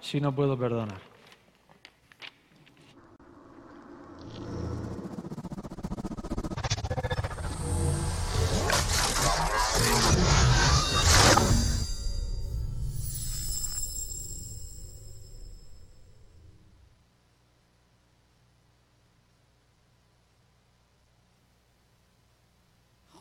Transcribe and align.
si 0.00 0.20
no 0.20 0.34
puedo 0.34 0.58
perdonar? 0.58 1.00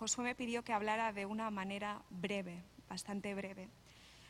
Josué 0.06 0.24
me 0.24 0.36
pidió 0.36 0.64
que 0.64 0.72
hablara 0.72 1.14
de 1.14 1.26
una 1.26 1.50
manera 1.50 2.04
breve, 2.12 2.62
bastante 2.88 3.34
breve, 3.34 3.70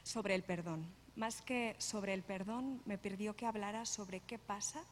sobre 0.05 0.35
el 0.35 0.43
perdón. 0.43 0.85
Más 1.15 1.41
que 1.41 1.75
sobre 1.79 2.13
el 2.13 2.21
perdón, 2.23 2.81
me 2.85 2.97
pidió 2.97 3.35
que 3.35 3.47
hablara 3.47 3.85
sobre 3.85 4.19
qué 4.19 4.37
pasa 4.37 4.83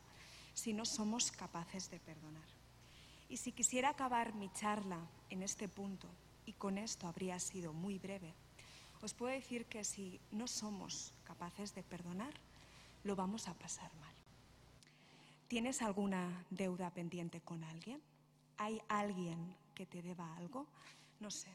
si 0.54 0.73
no 0.73 0.85
somos 0.85 1.31
capaces 1.31 1.90
de 1.91 1.99
perdonar. 1.99 2.48
Y 3.30 3.38
si 3.38 3.52
quisiera 3.52 3.90
acabar 3.90 4.34
mi 4.34 4.52
charla 4.54 4.99
en 5.30 5.44
este 5.44 5.70
punto, 5.70 6.07
y 6.45 6.54
con 6.54 6.77
esto 6.77 7.07
habría 7.07 7.40
sido 7.40 7.73
muy 7.73 7.99
breve, 7.99 8.34
os 9.02 9.13
puedo 9.13 9.31
decir 9.31 9.66
que 9.66 9.84
si 9.84 10.20
no 10.31 10.48
somos 10.48 11.13
capaces 11.23 11.76
de 11.76 11.84
perdonar, 11.84 12.34
lo 13.04 13.16
vamos 13.16 13.48
a 13.48 13.54
pasar 13.54 13.93
mal. 13.95 14.13
¿Tienes 15.48 15.82
alguna 15.82 16.45
deuda 16.49 16.90
pendiente 16.90 17.40
con 17.41 17.63
alguien? 17.63 18.02
¿Hay 18.57 18.82
alguien 18.88 19.55
que 19.76 19.85
te 19.85 20.02
deba 20.02 20.35
algo? 20.38 20.66
No 21.20 21.30
sé, 21.30 21.52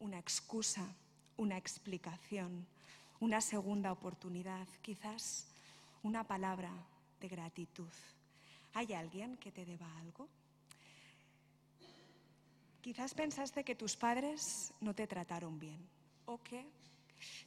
una 0.00 0.18
excusa, 0.18 0.86
una 1.36 1.56
explicación, 1.56 2.66
una 3.20 3.40
segunda 3.40 3.92
oportunidad, 3.92 4.66
quizás 4.82 5.46
una 6.02 6.24
palabra 6.24 6.72
de 7.20 7.28
gratitud. 7.28 7.88
¿Hay 8.74 8.92
alguien 8.92 9.36
que 9.36 9.52
te 9.52 9.64
deba 9.64 9.86
algo? 9.98 10.28
Quizás 12.80 13.12
pensaste 13.12 13.62
que 13.62 13.74
tus 13.74 13.96
padres 13.96 14.72
no 14.80 14.94
te 14.94 15.06
trataron 15.06 15.58
bien 15.58 15.78
o 16.24 16.38
que 16.42 16.64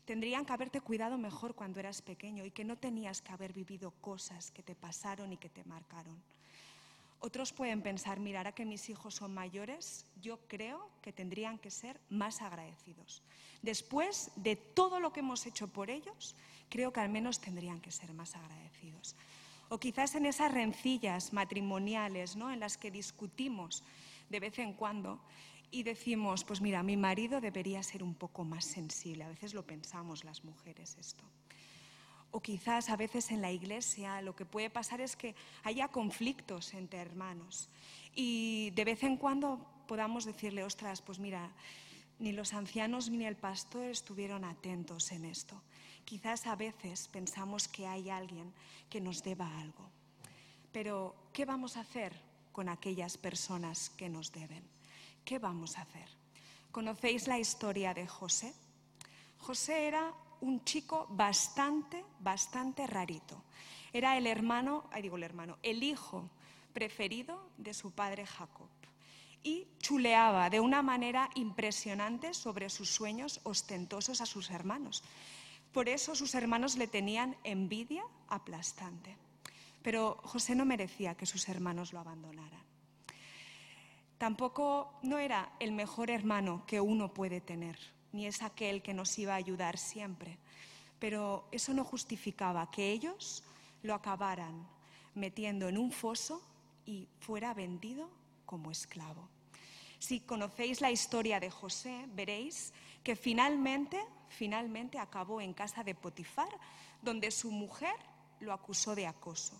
tendrían 0.05 0.45
que 0.45 0.53
haberte 0.53 0.79
cuidado 0.79 1.17
mejor 1.17 1.55
cuando 1.55 1.79
eras 1.79 2.03
pequeño 2.03 2.45
y 2.45 2.51
que 2.51 2.63
no 2.63 2.77
tenías 2.77 3.21
que 3.21 3.31
haber 3.31 3.51
vivido 3.51 3.91
cosas 3.99 4.51
que 4.51 4.61
te 4.61 4.75
pasaron 4.75 5.33
y 5.33 5.37
que 5.37 5.49
te 5.49 5.63
marcaron. 5.63 6.21
Otros 7.25 7.53
pueden 7.53 7.81
pensar, 7.81 8.19
mira, 8.19 8.39
ahora 8.39 8.51
que 8.51 8.65
mis 8.65 8.89
hijos 8.89 9.15
son 9.15 9.33
mayores, 9.33 10.05
yo 10.21 10.45
creo 10.49 10.89
que 11.01 11.13
tendrían 11.13 11.57
que 11.57 11.71
ser 11.71 11.97
más 12.09 12.41
agradecidos. 12.41 13.23
Después 13.61 14.29
de 14.35 14.57
todo 14.57 14.99
lo 14.99 15.13
que 15.13 15.21
hemos 15.21 15.45
hecho 15.45 15.69
por 15.69 15.89
ellos, 15.89 16.35
creo 16.67 16.91
que 16.91 16.99
al 16.99 17.07
menos 17.07 17.39
tendrían 17.39 17.79
que 17.79 17.91
ser 17.91 18.13
más 18.13 18.35
agradecidos. 18.35 19.15
O 19.69 19.79
quizás 19.79 20.15
en 20.15 20.25
esas 20.25 20.51
rencillas 20.51 21.31
matrimoniales, 21.31 22.35
¿no? 22.35 22.51
En 22.51 22.59
las 22.59 22.75
que 22.75 22.91
discutimos 22.91 23.85
de 24.29 24.41
vez 24.41 24.59
en 24.59 24.73
cuando 24.73 25.21
y 25.71 25.83
decimos, 25.83 26.43
pues 26.43 26.59
mira, 26.59 26.83
mi 26.83 26.97
marido 26.97 27.39
debería 27.39 27.81
ser 27.83 28.03
un 28.03 28.15
poco 28.15 28.43
más 28.43 28.65
sensible. 28.65 29.23
A 29.23 29.29
veces 29.29 29.53
lo 29.53 29.65
pensamos 29.65 30.25
las 30.25 30.43
mujeres 30.43 30.97
esto 30.99 31.23
o 32.33 32.41
quizás 32.41 32.89
a 32.89 32.97
veces 32.97 33.29
en 33.29 33.41
la 33.41 33.51
iglesia 33.51 34.21
lo 34.21 34.35
que 34.35 34.43
puede 34.43 34.69
pasar 34.69 34.99
es 35.01 35.15
que 35.15 35.35
haya 35.63 35.87
conflictos 35.87 36.73
entre 36.73 36.99
hermanos 36.99 37.69
y 38.15 38.71
de 38.71 38.85
vez 38.85 39.03
en 39.03 39.17
cuando 39.17 39.63
podamos 39.87 40.25
decirle, 40.25 40.63
ostras, 40.63 41.01
pues 41.01 41.19
mira, 41.19 41.51
ni 42.17 42.31
los 42.31 42.53
ancianos 42.53 43.09
ni 43.09 43.25
el 43.25 43.35
pastor 43.35 43.85
estuvieron 43.85 44.45
atentos 44.45 45.11
en 45.11 45.25
esto. 45.25 45.61
Quizás 46.05 46.47
a 46.47 46.55
veces 46.55 47.07
pensamos 47.07 47.67
que 47.67 47.85
hay 47.85 48.09
alguien 48.09 48.51
que 48.89 48.99
nos 48.99 49.23
deba 49.23 49.59
algo. 49.59 49.89
Pero, 50.71 51.15
¿qué 51.33 51.45
vamos 51.45 51.77
a 51.77 51.81
hacer 51.81 52.13
con 52.51 52.67
aquellas 52.67 53.17
personas 53.17 53.89
que 53.91 54.09
nos 54.09 54.31
deben? 54.31 54.63
¿Qué 55.23 55.37
vamos 55.37 55.77
a 55.77 55.81
hacer? 55.81 56.09
¿Conocéis 56.71 57.27
la 57.27 57.39
historia 57.39 57.93
de 57.93 58.07
José? 58.07 58.53
José 59.37 59.87
era 59.87 60.13
un 60.43 60.63
chico 60.65 61.07
bastante, 61.09 62.03
bastante 62.19 62.85
rarito. 62.85 63.41
Era 63.93 64.17
el 64.17 64.27
hermano, 64.27 64.89
digo 65.01 65.15
el 65.15 65.23
hermano, 65.23 65.57
el 65.63 65.83
hijo 65.83 66.29
preferido 66.73 67.49
de 67.57 67.73
su 67.73 67.91
padre 67.91 68.25
Jacob. 68.25 68.67
Y 69.41 69.67
chuleaba 69.79 70.49
de 70.49 70.59
una 70.59 70.81
manera 70.81 71.29
impresionante 71.35 72.33
sobre 72.33 72.69
sus 72.69 72.89
sueños 72.89 73.39
ostentosos 73.43 74.19
a 74.19 74.25
sus 74.25 74.49
hermanos. 74.49 75.03
Por 75.71 75.87
eso 75.87 76.13
sus 76.13 76.35
hermanos 76.35 76.77
le 76.77 76.87
tenían 76.87 77.37
envidia 77.43 78.03
aplastante. 78.27 79.15
Pero 79.81 80.19
José 80.23 80.55
no 80.55 80.65
merecía 80.65 81.15
que 81.15 81.25
sus 81.25 81.47
hermanos 81.47 81.93
lo 81.93 81.99
abandonaran. 81.99 82.63
Tampoco 84.17 84.99
no 85.03 85.19
era 85.19 85.53
el 85.59 85.71
mejor 85.71 86.09
hermano 86.09 86.63
que 86.65 86.79
uno 86.81 87.13
puede 87.13 87.41
tener 87.41 87.77
ni 88.13 88.27
es 88.27 88.41
aquel 88.41 88.81
que 88.81 88.93
nos 88.93 89.17
iba 89.19 89.33
a 89.33 89.37
ayudar 89.37 89.77
siempre. 89.77 90.37
Pero 90.99 91.45
eso 91.51 91.73
no 91.73 91.83
justificaba 91.83 92.71
que 92.71 92.91
ellos 92.91 93.43
lo 93.81 93.93
acabaran 93.93 94.65
metiendo 95.15 95.67
en 95.67 95.77
un 95.77 95.91
foso 95.91 96.41
y 96.85 97.07
fuera 97.19 97.53
vendido 97.53 98.09
como 98.45 98.71
esclavo. 98.71 99.27
Si 99.99 100.21
conocéis 100.21 100.79
la 100.79 100.91
historia 100.91 101.39
de 101.39 101.49
José, 101.49 102.05
veréis 102.13 102.71
que 103.03 103.15
finalmente, 103.15 103.99
finalmente 104.29 104.99
acabó 104.99 105.41
en 105.41 105.53
casa 105.53 105.83
de 105.83 105.95
Potifar, 105.95 106.49
donde 107.01 107.31
su 107.31 107.51
mujer 107.51 107.95
lo 108.39 108.53
acusó 108.53 108.95
de 108.95 109.07
acoso. 109.07 109.59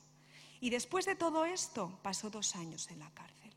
Y 0.62 0.70
después 0.70 1.06
de 1.06 1.16
todo 1.16 1.46
esto, 1.46 2.00
pasó 2.04 2.30
dos 2.30 2.56
años 2.56 2.90
en 2.92 3.00
la 3.00 3.10
cárcel. 3.12 3.52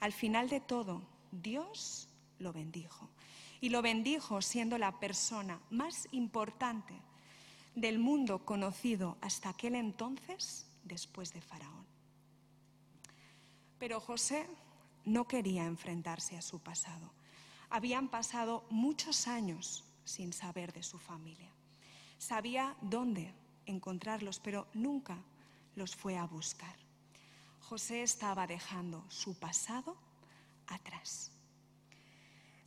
Al 0.00 0.12
final 0.12 0.48
de 0.48 0.60
todo, 0.60 1.02
Dios 1.32 2.08
lo 2.38 2.52
bendijo 2.52 3.08
y 3.60 3.68
lo 3.68 3.82
bendijo 3.82 4.40
siendo 4.42 4.78
la 4.78 4.98
persona 4.98 5.60
más 5.70 6.08
importante 6.12 6.94
del 7.74 7.98
mundo 7.98 8.44
conocido 8.44 9.16
hasta 9.20 9.50
aquel 9.50 9.74
entonces 9.74 10.66
después 10.84 11.32
de 11.32 11.40
Faraón. 11.40 11.86
Pero 13.78 14.00
José 14.00 14.46
no 15.04 15.26
quería 15.26 15.64
enfrentarse 15.64 16.36
a 16.36 16.42
su 16.42 16.60
pasado. 16.60 17.12
Habían 17.70 18.08
pasado 18.08 18.64
muchos 18.70 19.28
años 19.28 19.84
sin 20.04 20.32
saber 20.32 20.72
de 20.72 20.82
su 20.82 20.98
familia. 20.98 21.50
Sabía 22.18 22.76
dónde 22.80 23.32
encontrarlos, 23.66 24.40
pero 24.40 24.66
nunca 24.74 25.18
los 25.76 25.94
fue 25.94 26.18
a 26.18 26.26
buscar. 26.26 26.74
José 27.60 28.02
estaba 28.02 28.46
dejando 28.46 29.04
su 29.08 29.38
pasado 29.38 29.96
atrás. 30.66 31.32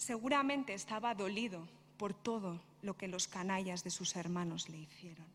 Seguramente 0.03 0.73
estaba 0.73 1.15
dolido 1.15 1.65
por 1.95 2.13
todo 2.13 2.59
lo 2.81 2.97
que 2.97 3.07
los 3.07 3.29
canallas 3.29 3.85
de 3.85 3.89
sus 3.89 4.17
hermanos 4.17 4.67
le 4.67 4.79
hicieron. 4.79 5.25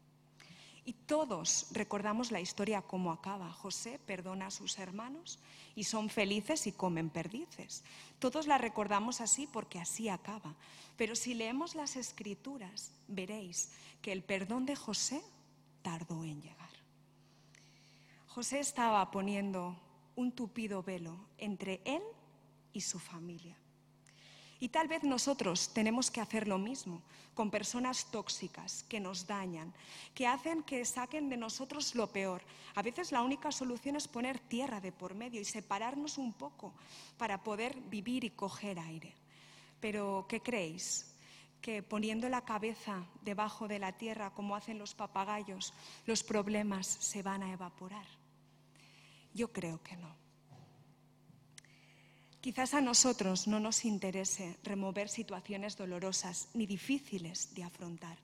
Y 0.84 0.92
todos 0.92 1.68
recordamos 1.70 2.30
la 2.30 2.42
historia 2.42 2.82
como 2.82 3.10
acaba. 3.10 3.50
José 3.50 3.98
perdona 4.04 4.48
a 4.48 4.50
sus 4.50 4.78
hermanos 4.78 5.38
y 5.74 5.84
son 5.84 6.10
felices 6.10 6.66
y 6.66 6.72
comen 6.72 7.08
perdices. 7.08 7.82
Todos 8.18 8.46
la 8.46 8.58
recordamos 8.58 9.22
así 9.22 9.46
porque 9.46 9.78
así 9.78 10.10
acaba. 10.10 10.54
Pero 10.98 11.16
si 11.16 11.32
leemos 11.32 11.74
las 11.74 11.96
escrituras, 11.96 12.92
veréis 13.06 13.70
que 14.02 14.12
el 14.12 14.22
perdón 14.22 14.66
de 14.66 14.76
José 14.76 15.22
tardó 15.80 16.24
en 16.24 16.42
llegar. 16.42 16.68
José 18.26 18.60
estaba 18.60 19.10
poniendo 19.10 19.80
un 20.14 20.30
tupido 20.30 20.82
velo 20.82 21.16
entre 21.38 21.80
él 21.86 22.02
y 22.74 22.82
su 22.82 22.98
familia. 22.98 23.56
Y 24.60 24.70
tal 24.70 24.88
vez 24.88 25.04
nosotros 25.04 25.72
tenemos 25.72 26.10
que 26.10 26.20
hacer 26.20 26.48
lo 26.48 26.58
mismo 26.58 27.02
con 27.34 27.50
personas 27.50 28.10
tóxicas 28.10 28.84
que 28.88 28.98
nos 28.98 29.26
dañan, 29.26 29.72
que 30.14 30.26
hacen 30.26 30.64
que 30.64 30.84
saquen 30.84 31.28
de 31.28 31.36
nosotros 31.36 31.94
lo 31.94 32.08
peor. 32.08 32.42
A 32.74 32.82
veces 32.82 33.12
la 33.12 33.22
única 33.22 33.52
solución 33.52 33.94
es 33.94 34.08
poner 34.08 34.40
tierra 34.40 34.80
de 34.80 34.90
por 34.90 35.14
medio 35.14 35.40
y 35.40 35.44
separarnos 35.44 36.18
un 36.18 36.32
poco 36.32 36.72
para 37.16 37.42
poder 37.44 37.78
vivir 37.88 38.24
y 38.24 38.30
coger 38.30 38.78
aire. 38.80 39.14
Pero, 39.80 40.26
¿qué 40.28 40.40
creéis? 40.40 41.14
que 41.60 41.82
poniendo 41.82 42.28
la 42.28 42.44
cabeza 42.44 43.04
debajo 43.22 43.68
de 43.68 43.78
la 43.78 43.92
tierra, 43.92 44.30
como 44.30 44.54
hacen 44.54 44.78
los 44.78 44.94
papagayos, 44.94 45.74
los 46.06 46.22
problemas 46.22 46.86
se 46.86 47.22
van 47.22 47.42
a 47.42 47.52
evaporar. 47.52 48.06
Yo 49.34 49.52
creo 49.52 49.82
que 49.82 49.96
no. 49.96 50.17
Quizás 52.48 52.72
a 52.72 52.80
nosotros 52.80 53.46
no 53.46 53.60
nos 53.60 53.84
interese 53.84 54.56
remover 54.64 55.10
situaciones 55.10 55.76
dolorosas 55.76 56.48
ni 56.54 56.64
difíciles 56.64 57.52
de 57.54 57.62
afrontar, 57.62 58.16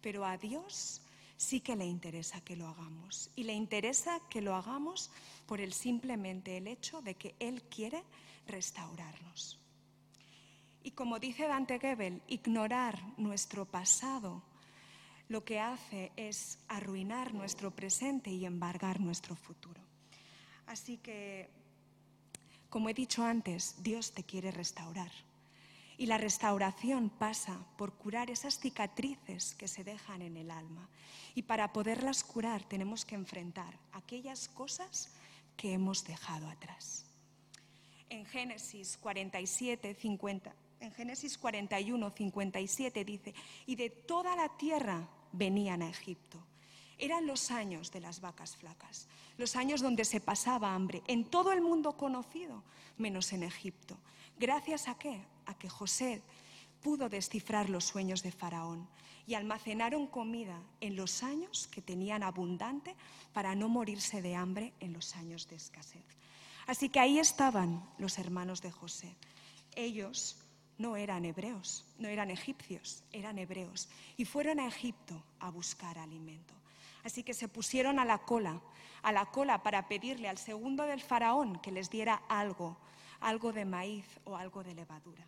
pero 0.00 0.24
a 0.24 0.38
Dios 0.38 1.02
sí 1.36 1.60
que 1.60 1.76
le 1.76 1.84
interesa 1.84 2.40
que 2.40 2.56
lo 2.56 2.66
hagamos. 2.66 3.28
Y 3.36 3.42
le 3.42 3.52
interesa 3.52 4.20
que 4.30 4.40
lo 4.40 4.56
hagamos 4.56 5.10
por 5.44 5.60
el 5.60 5.74
simplemente 5.74 6.56
el 6.56 6.66
hecho 6.66 7.02
de 7.02 7.16
que 7.16 7.34
Él 7.40 7.60
quiere 7.64 8.02
restaurarnos. 8.46 9.58
Y 10.82 10.92
como 10.92 11.18
dice 11.18 11.46
Dante 11.46 11.78
Gebel, 11.78 12.22
ignorar 12.26 12.98
nuestro 13.18 13.66
pasado 13.66 14.42
lo 15.28 15.44
que 15.44 15.60
hace 15.60 16.10
es 16.16 16.58
arruinar 16.68 17.34
nuestro 17.34 17.70
presente 17.70 18.30
y 18.30 18.46
embargar 18.46 18.98
nuestro 18.98 19.36
futuro. 19.36 19.82
Así 20.66 20.96
que, 20.96 21.50
como 22.68 22.88
he 22.88 22.94
dicho 22.94 23.24
antes, 23.24 23.82
Dios 23.82 24.12
te 24.12 24.24
quiere 24.24 24.50
restaurar. 24.50 25.10
Y 25.96 26.06
la 26.06 26.18
restauración 26.18 27.10
pasa 27.10 27.58
por 27.76 27.94
curar 27.94 28.30
esas 28.30 28.58
cicatrices 28.58 29.54
que 29.54 29.66
se 29.66 29.84
dejan 29.84 30.22
en 30.22 30.36
el 30.36 30.50
alma. 30.50 30.88
Y 31.34 31.42
para 31.42 31.72
poderlas 31.72 32.22
curar 32.22 32.62
tenemos 32.64 33.04
que 33.04 33.16
enfrentar 33.16 33.78
aquellas 33.92 34.48
cosas 34.48 35.12
que 35.56 35.72
hemos 35.72 36.04
dejado 36.04 36.48
atrás. 36.48 37.04
En 38.10 38.24
Génesis 38.24 38.96
47, 38.96 39.94
50, 39.94 40.54
en 40.80 40.92
Génesis 40.92 41.36
41, 41.36 42.10
57 42.10 43.04
dice, 43.04 43.34
y 43.66 43.74
de 43.74 43.90
toda 43.90 44.36
la 44.36 44.56
tierra 44.56 45.08
venían 45.32 45.82
a 45.82 45.90
Egipto. 45.90 46.38
Eran 46.98 47.26
los 47.26 47.50
años 47.50 47.92
de 47.92 48.00
las 48.00 48.20
vacas 48.20 48.56
flacas, 48.56 49.06
los 49.36 49.54
años 49.54 49.80
donde 49.80 50.04
se 50.04 50.20
pasaba 50.20 50.74
hambre 50.74 51.02
en 51.06 51.24
todo 51.24 51.52
el 51.52 51.60
mundo 51.60 51.96
conocido, 51.96 52.62
menos 52.96 53.32
en 53.32 53.44
Egipto. 53.44 53.96
¿Gracias 54.38 54.88
a 54.88 54.98
qué? 54.98 55.24
A 55.46 55.54
que 55.54 55.68
José 55.68 56.22
pudo 56.82 57.08
descifrar 57.08 57.70
los 57.70 57.84
sueños 57.84 58.22
de 58.22 58.32
Faraón 58.32 58.88
y 59.26 59.34
almacenaron 59.34 60.06
comida 60.06 60.60
en 60.80 60.96
los 60.96 61.22
años 61.22 61.68
que 61.68 61.82
tenían 61.82 62.22
abundante 62.22 62.96
para 63.32 63.54
no 63.54 63.68
morirse 63.68 64.22
de 64.22 64.34
hambre 64.34 64.72
en 64.80 64.92
los 64.92 65.14
años 65.16 65.48
de 65.48 65.56
escasez. 65.56 66.04
Así 66.66 66.88
que 66.88 67.00
ahí 67.00 67.18
estaban 67.18 67.88
los 67.98 68.18
hermanos 68.18 68.60
de 68.60 68.70
José. 68.70 69.14
Ellos 69.74 70.36
no 70.78 70.96
eran 70.96 71.24
hebreos, 71.24 71.84
no 71.98 72.08
eran 72.08 72.30
egipcios, 72.30 73.02
eran 73.12 73.38
hebreos. 73.38 73.88
Y 74.16 74.24
fueron 74.24 74.60
a 74.60 74.66
Egipto 74.66 75.22
a 75.40 75.50
buscar 75.50 75.98
alimento. 75.98 76.57
Así 77.04 77.22
que 77.22 77.34
se 77.34 77.48
pusieron 77.48 77.98
a 77.98 78.04
la 78.04 78.18
cola, 78.18 78.60
a 79.02 79.12
la 79.12 79.26
cola 79.26 79.62
para 79.62 79.88
pedirle 79.88 80.28
al 80.28 80.38
segundo 80.38 80.84
del 80.84 81.00
faraón 81.00 81.58
que 81.60 81.72
les 81.72 81.90
diera 81.90 82.22
algo, 82.28 82.76
algo 83.20 83.52
de 83.52 83.64
maíz 83.64 84.06
o 84.24 84.36
algo 84.36 84.62
de 84.62 84.74
levadura. 84.74 85.26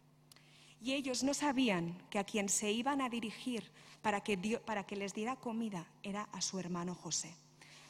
Y 0.81 0.93
ellos 0.93 1.23
no 1.23 1.35
sabían 1.35 1.97
que 2.09 2.19
a 2.19 2.25
quien 2.25 2.49
se 2.49 2.73
iban 2.73 3.01
a 3.01 3.09
dirigir 3.09 3.71
para 4.03 4.23
que, 4.23 4.37
para 4.65 4.85
que 4.85 4.97
les 4.97 5.15
diera 5.15 5.37
comida 5.37 5.87
era 6.03 6.23
a 6.33 6.41
su 6.41 6.59
hermano 6.59 6.95
José. 6.95 7.35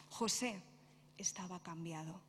José 0.08 0.60
estaba 1.16 1.60
cambiado. 1.60 2.20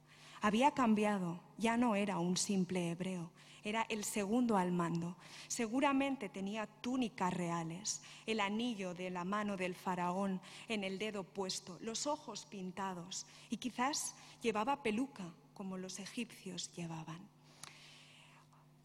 Había 0.42 0.72
cambiado, 0.72 1.40
ya 1.58 1.78
no 1.78 1.96
era 1.96 2.20
un 2.20 2.38
simple 2.38 2.92
hebreo, 2.92 3.32
era 3.64 3.86
el 3.90 4.04
segundo 4.04 4.58
al 4.58 4.72
mando. 4.72 5.16
Seguramente 5.48 6.30
tenía 6.30 6.66
túnicas 6.68 7.34
reales, 7.34 8.02
el 8.26 8.40
anillo 8.40 8.94
de 8.94 9.10
la 9.10 9.24
mano 9.24 9.58
del 9.58 9.76
faraón 9.76 10.42
en 10.68 10.84
el 10.84 10.98
dedo 10.98 11.24
puesto, 11.24 11.78
los 11.82 12.08
ojos 12.08 12.46
pintados 12.46 13.26
y 13.50 13.58
quizás 13.58 14.16
llevaba 14.42 14.82
peluca 14.82 15.26
como 15.54 15.78
los 15.78 16.00
egipcios 16.00 16.72
llevaban. 16.74 17.20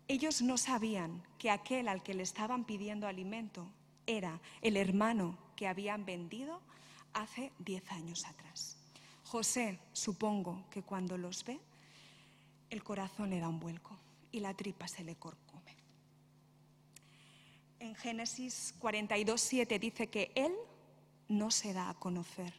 Ellos 0.08 0.43
no 0.43 0.56
sabían 0.56 1.23
que 1.38 1.50
aquel 1.50 1.88
al 1.88 2.02
que 2.02 2.14
le 2.14 2.23
estaban 2.23 2.64
pidiendo 2.64 3.08
alimento 3.08 3.67
era 4.06 4.40
el 4.62 4.76
hermano 4.76 5.37
que 5.56 5.67
habían 5.67 6.05
vendido 6.05 6.61
hace 7.12 7.50
diez 7.58 7.90
años 7.90 8.25
atrás. 8.26 8.76
José, 9.25 9.81
supongo 9.93 10.64
que 10.70 10.82
cuando 10.82 11.19
los 11.19 11.44
ve, 11.44 11.58
el 12.70 12.84
corazón 12.84 13.31
le 13.31 13.40
da 13.40 13.49
un 13.49 13.58
vuelco 13.58 13.99
y 14.37 14.41
la 14.41 14.53
tripa 14.53 14.87
se 14.87 15.03
le 15.03 15.17
corcome. 15.17 15.75
En 17.79 17.94
Génesis 17.94 18.75
42, 18.79 19.41
7 19.41 19.79
dice 19.79 20.09
que 20.09 20.31
Él 20.35 20.53
no 21.29 21.50
se 21.50 21.73
da 21.73 21.88
a 21.88 21.94
conocer 21.94 22.53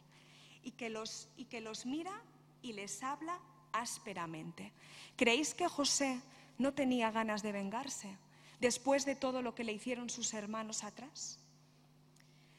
y 0.64 0.72
que, 0.72 0.90
los, 0.90 1.28
y 1.36 1.44
que 1.44 1.60
los 1.60 1.86
mira 1.86 2.20
y 2.62 2.72
les 2.72 3.02
habla 3.04 3.38
ásperamente. 3.72 4.72
¿Creéis 5.16 5.54
que 5.54 5.68
José 5.68 6.20
no 6.58 6.74
tenía 6.74 7.12
ganas 7.12 7.42
de 7.42 7.52
vengarse 7.52 8.16
después 8.60 9.04
de 9.04 9.14
todo 9.14 9.40
lo 9.40 9.54
que 9.54 9.62
le 9.62 9.72
hicieron 9.72 10.10
sus 10.10 10.34
hermanos 10.34 10.82
atrás? 10.82 11.38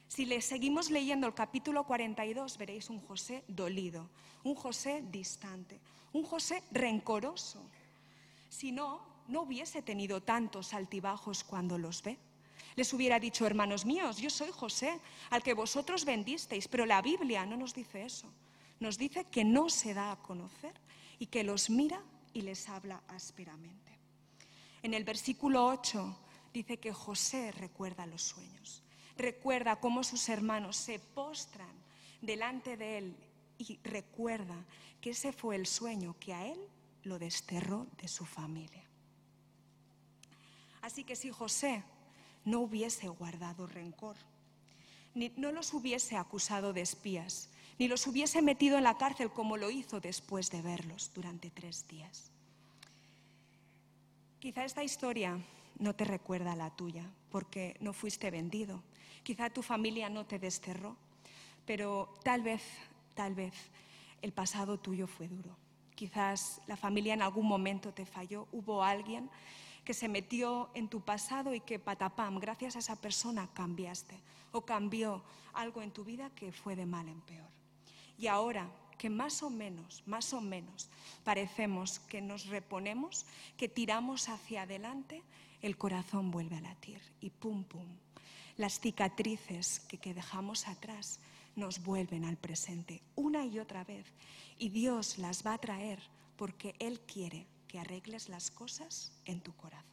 Si 0.07 0.25
le 0.25 0.42
seguimos 0.42 0.89
leyendo 0.89 1.27
el 1.27 1.33
capítulo 1.33 1.86
42, 1.86 2.57
veréis 2.57 2.89
un 2.89 3.01
José 3.01 3.44
dolido, 3.50 4.10
un 4.45 4.56
José 4.56 5.04
distante, 5.12 5.81
un 6.13 6.24
José 6.24 6.63
rencoroso. 6.71 7.62
Si 8.48 8.71
no, 8.71 9.08
no 9.29 9.43
hubiese 9.43 9.81
tenido 9.81 10.21
tantos 10.21 10.73
altibajos 10.73 11.43
cuando 11.43 11.77
los 11.77 12.01
ve. 12.03 12.17
Les 12.75 12.93
hubiera 12.93 13.19
dicho, 13.19 13.45
hermanos 13.45 13.85
míos, 13.85 14.17
yo 14.17 14.29
soy 14.29 14.51
José, 14.51 14.99
al 15.29 15.43
que 15.43 15.53
vosotros 15.53 16.05
vendisteis, 16.05 16.67
pero 16.67 16.85
la 16.85 17.01
Biblia 17.01 17.45
no 17.45 17.57
nos 17.57 17.73
dice 17.73 18.05
eso. 18.05 18.31
Nos 18.79 18.97
dice 18.97 19.25
que 19.25 19.43
no 19.43 19.69
se 19.69 19.93
da 19.93 20.11
a 20.11 20.21
conocer 20.21 20.73
y 21.19 21.27
que 21.27 21.43
los 21.43 21.69
mira 21.69 22.01
y 22.33 22.41
les 22.41 22.69
habla 22.69 23.03
ásperamente. 23.07 23.99
En 24.81 24.93
el 24.93 25.03
versículo 25.03 25.65
8 25.65 26.17
dice 26.53 26.77
que 26.77 26.93
José 26.93 27.51
recuerda 27.51 28.05
los 28.05 28.21
sueños, 28.21 28.81
recuerda 29.17 29.79
cómo 29.79 30.03
sus 30.03 30.29
hermanos 30.29 30.77
se 30.77 30.99
postran 30.99 31.75
delante 32.21 32.77
de 32.77 32.97
él 32.97 33.15
y 33.57 33.77
recuerda 33.83 34.65
que 35.01 35.11
ese 35.11 35.33
fue 35.33 35.57
el 35.57 35.67
sueño 35.67 36.15
que 36.19 36.33
a 36.33 36.45
él 36.45 36.59
lo 37.03 37.19
desterró 37.19 37.87
de 38.01 38.07
su 38.07 38.25
familia. 38.25 38.88
Así 40.89 41.03
que 41.03 41.15
si 41.15 41.30
José 41.30 41.83
no 42.45 42.62
hubiese 42.62 43.09
guardado 43.09 43.68
rencor, 43.68 44.15
ni, 45.13 45.31
no 45.38 45.51
los 45.51 45.71
hubiese 45.75 46.18
acusado 46.18 46.74
de 46.74 46.81
espías, 46.81 47.47
ni 47.77 47.88
los 47.88 48.07
hubiese 48.07 48.41
metido 48.41 48.75
en 48.75 48.86
la 48.86 48.97
cárcel 48.97 49.30
como 49.30 49.56
lo 49.56 49.69
hizo 49.69 50.00
después 50.00 50.50
de 50.50 50.63
verlos 50.63 51.12
durante 51.13 51.51
tres 51.51 51.88
días. 51.88 52.31
Quizá 54.39 54.65
esta 54.65 54.83
historia 54.83 55.38
no 55.77 55.94
te 55.94 56.06
recuerda 56.06 56.56
la 56.56 56.71
tuya, 56.71 57.06
porque 57.30 57.77
no 57.81 57.94
fuiste 57.94 58.31
vendido. 58.31 58.81
Quizá 59.21 59.51
tu 59.51 59.62
familia 59.62 60.09
no 60.09 60.25
te 60.25 60.39
desterró, 60.39 60.97
pero 61.68 62.15
tal 62.24 62.42
vez, 62.42 62.63
tal 63.13 63.35
vez 63.35 63.53
el 64.24 64.31
pasado 64.31 64.80
tuyo 64.80 65.06
fue 65.06 65.27
duro. 65.27 65.56
Quizás 65.94 66.62
la 66.65 66.77
familia 66.77 67.13
en 67.13 67.21
algún 67.21 67.45
momento 67.45 67.94
te 67.94 68.07
falló, 68.07 68.47
hubo 68.51 68.83
alguien 68.83 69.30
que 69.89 69.95
se 69.95 70.07
metió 70.07 70.69
en 70.75 70.88
tu 70.88 71.01
pasado 71.01 71.56
y 71.56 71.62
que 71.62 71.80
patapam, 71.80 72.38
gracias 72.38 72.75
a 72.75 72.80
esa 72.80 72.95
persona 72.95 73.50
cambiaste 73.56 74.19
o 74.51 74.62
cambió 74.62 75.24
algo 75.51 75.81
en 75.81 75.89
tu 75.89 76.03
vida 76.03 76.30
que 76.36 76.51
fue 76.51 76.75
de 76.75 76.86
mal 76.86 77.09
en 77.09 77.19
peor. 77.21 77.50
Y 78.15 78.27
ahora 78.27 78.69
que 79.00 79.09
más 79.09 79.42
o 79.42 79.49
menos, 79.49 80.04
más 80.06 80.31
o 80.33 80.42
menos 80.42 80.92
parecemos 81.23 81.97
que 82.02 82.21
nos 82.21 82.45
reponemos, 82.45 83.25
que 83.57 83.68
tiramos 83.68 84.30
hacia 84.30 84.61
adelante, 84.61 85.23
el 85.63 85.75
corazón 85.75 86.30
vuelve 86.30 86.57
a 86.57 86.61
latir 86.61 87.02
y 87.19 87.31
pum, 87.31 87.63
pum. 87.63 87.87
Las 88.57 88.80
cicatrices 88.80 89.80
que, 89.80 89.97
que 89.97 90.13
dejamos 90.13 90.68
atrás 90.68 91.19
nos 91.56 91.81
vuelven 91.81 92.25
al 92.25 92.37
presente 92.37 93.02
una 93.16 93.44
y 93.44 93.57
otra 93.57 93.83
vez 93.85 94.06
y 94.59 94.69
Dios 94.69 95.18
las 95.18 95.44
va 95.44 95.56
a 95.56 95.57
traer 95.57 95.99
porque 96.37 96.75
Él 96.78 96.99
quiere 97.07 97.47
que 97.69 97.80
arregles 97.80 98.28
las 98.28 98.52
cosas 98.52 99.13
en 99.25 99.40
tu 99.40 99.56
corazón. 99.56 99.88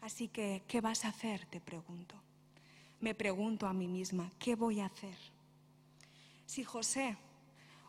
Así 0.00 0.28
que, 0.28 0.62
¿qué 0.68 0.80
vas 0.80 1.04
a 1.04 1.08
hacer? 1.08 1.46
Te 1.46 1.60
pregunto. 1.60 2.14
Me 3.00 3.14
pregunto 3.14 3.66
a 3.66 3.72
mí 3.72 3.86
misma, 3.86 4.30
¿qué 4.38 4.54
voy 4.54 4.80
a 4.80 4.86
hacer? 4.86 5.16
Si 6.46 6.64
José 6.64 7.16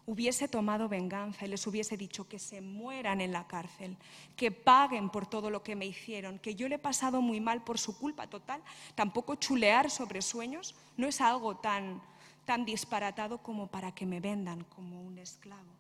hubiese 0.06 0.48
tomado 0.48 0.90
venganza 0.90 1.46
y 1.46 1.50
les 1.50 1.66
hubiese 1.68 1.96
dicho 1.96 2.28
que 2.28 2.40
se 2.40 2.62
mueran 2.62 3.22
en 3.22 3.32
la 3.32 3.48
cárcel, 3.48 3.96
que 4.36 4.52
paguen 4.52 5.10
por 5.10 5.28
todo 5.28 5.50
lo 5.50 5.64
que 5.64 5.76
me 5.76 5.86
hicieron, 5.86 6.40
que 6.40 6.56
yo 6.56 6.68
le 6.68 6.76
he 6.76 6.80
pasado 6.80 7.22
muy 7.22 7.40
mal 7.40 7.64
por 7.64 7.80
su 7.80 7.98
culpa 7.98 8.28
total, 8.28 8.62
tampoco 8.96 9.36
chulear 9.36 9.90
sobre 9.90 10.22
sueños 10.22 10.76
no 10.98 11.08
es 11.08 11.22
algo 11.22 11.58
tan 11.58 12.02
tan 12.50 12.66
disparatado 12.66 13.44
como 13.44 13.68
para 13.68 13.92
que 13.94 14.08
me 14.08 14.20
vendan 14.20 14.64
como 14.64 15.04
un 15.04 15.20
esclavo. 15.20 15.72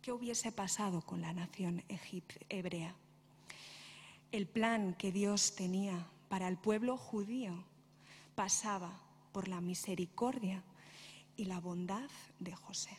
¿Qué 0.00 0.12
hubiese 0.12 0.52
pasado 0.52 1.02
con 1.02 1.20
la 1.20 1.32
nación 1.32 1.82
hebrea? 2.48 2.94
El 4.32 4.46
plan 4.46 4.94
que 4.94 5.12
Dios 5.12 5.54
tenía 5.56 6.06
para 6.30 6.48
el 6.48 6.56
pueblo 6.56 6.96
judío 6.96 7.52
pasaba 8.34 8.98
por 9.30 9.46
la 9.46 9.60
misericordia 9.60 10.62
y 11.36 11.44
la 11.44 11.60
bondad 11.60 12.08
de 12.38 12.54
José. 12.54 12.96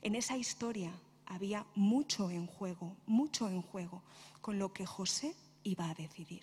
En 0.00 0.14
esa 0.14 0.38
historia 0.38 0.90
había 1.26 1.66
mucho 1.74 2.30
en 2.30 2.46
juego, 2.46 2.96
mucho 3.04 3.50
en 3.50 3.60
juego 3.60 4.02
con 4.40 4.58
lo 4.58 4.72
que 4.72 4.86
José 4.86 5.34
iba 5.62 5.90
a 5.90 5.94
decidir. 5.94 6.42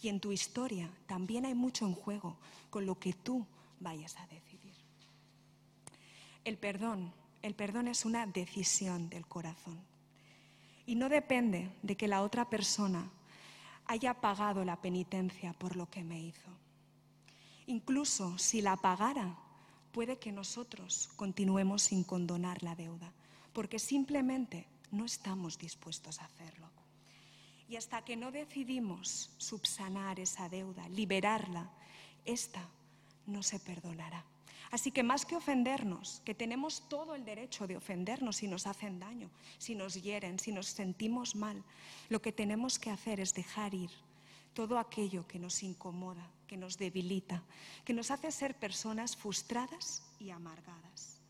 Y 0.00 0.06
en 0.06 0.20
tu 0.20 0.30
historia 0.30 0.88
también 1.08 1.44
hay 1.44 1.54
mucho 1.54 1.84
en 1.84 1.94
juego 1.94 2.36
con 2.70 2.86
lo 2.86 3.00
que 3.00 3.12
tú 3.12 3.44
vayas 3.80 4.16
a 4.20 4.26
decidir. 4.28 4.74
El 6.44 6.58
perdón, 6.58 7.12
el 7.42 7.56
perdón 7.56 7.88
es 7.88 8.04
una 8.04 8.24
decisión 8.24 9.10
del 9.10 9.26
corazón. 9.26 9.80
Y 10.86 10.94
no 10.94 11.08
depende 11.08 11.72
de 11.82 11.96
que 11.96 12.06
la 12.06 12.22
otra 12.22 12.48
persona 12.48 13.10
haya 13.86 14.14
pagado 14.14 14.64
la 14.64 14.80
penitencia 14.80 15.52
por 15.52 15.76
lo 15.76 15.88
que 15.90 16.04
me 16.04 16.20
hizo. 16.20 16.50
Incluso 17.66 18.38
si 18.38 18.62
la 18.62 18.76
pagara, 18.76 19.38
puede 19.92 20.18
que 20.18 20.32
nosotros 20.32 21.08
continuemos 21.16 21.82
sin 21.82 22.04
condonar 22.04 22.62
la 22.62 22.74
deuda, 22.74 23.12
porque 23.52 23.78
simplemente 23.78 24.66
no 24.90 25.04
estamos 25.04 25.58
dispuestos 25.58 26.20
a 26.20 26.24
hacerlo. 26.24 26.68
Y 27.68 27.76
hasta 27.76 28.04
que 28.04 28.16
no 28.16 28.30
decidimos 28.30 29.30
subsanar 29.38 30.20
esa 30.20 30.48
deuda, 30.48 30.88
liberarla, 30.88 31.70
esta 32.24 32.68
no 33.26 33.42
se 33.42 33.58
perdonará. 33.58 34.24
Así 34.74 34.90
que 34.90 35.04
más 35.04 35.24
que 35.24 35.36
ofendernos, 35.36 36.20
que 36.24 36.34
tenemos 36.34 36.88
todo 36.88 37.14
el 37.14 37.24
derecho 37.24 37.68
de 37.68 37.76
ofendernos 37.76 38.38
si 38.38 38.48
nos 38.48 38.66
hacen 38.66 38.98
daño, 38.98 39.30
si 39.56 39.76
nos 39.76 40.02
hieren, 40.02 40.40
si 40.40 40.50
nos 40.50 40.66
sentimos 40.66 41.36
mal, 41.36 41.62
lo 42.08 42.20
que 42.20 42.32
tenemos 42.32 42.80
que 42.80 42.90
hacer 42.90 43.20
es 43.20 43.34
dejar 43.34 43.72
ir 43.72 43.92
todo 44.52 44.76
aquello 44.80 45.28
que 45.28 45.38
nos 45.38 45.62
incomoda, 45.62 46.28
que 46.48 46.56
nos 46.56 46.76
debilita, 46.76 47.40
que 47.84 47.92
nos 47.92 48.10
hace 48.10 48.32
ser 48.32 48.56
personas 48.56 49.16
frustradas 49.16 50.02
y 50.18 50.30
amargadas. 50.30 51.20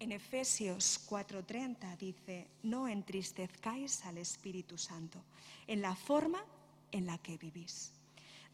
En 0.00 0.10
Efesios 0.10 1.06
4:30 1.08 1.96
dice, 1.98 2.48
no 2.64 2.88
entristezcáis 2.88 4.04
al 4.06 4.18
Espíritu 4.18 4.76
Santo 4.76 5.22
en 5.68 5.82
la 5.82 5.94
forma 5.94 6.44
en 6.90 7.06
la 7.06 7.16
que 7.18 7.38
vivís. 7.38 7.92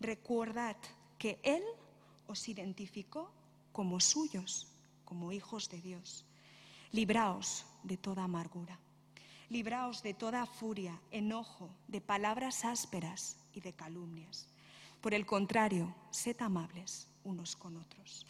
Recordad 0.00 0.76
que 1.18 1.38
Él 1.42 1.62
os 2.26 2.46
identificó 2.46 3.32
como 3.76 4.00
suyos, 4.00 4.68
como 5.04 5.33
hijos 5.33 5.68
de 5.68 5.83
Dios. 5.83 6.25
Libraos 6.92 7.66
de 7.83 7.99
toda 7.99 8.25
amargura, 8.25 8.80
libraos 9.50 10.02
de 10.02 10.14
toda 10.14 10.47
furia, 10.47 10.99
enojo, 11.11 11.68
de 11.87 12.00
palabras 12.00 12.64
ásperas 12.64 13.37
y 13.52 13.61
de 13.61 13.75
calumnias. 13.75 14.49
Por 15.02 15.12
el 15.12 15.26
contrario, 15.26 15.95
sed 16.11 16.40
amables 16.40 17.06
unos 17.23 17.54
con 17.54 17.76
otros. 17.76 18.26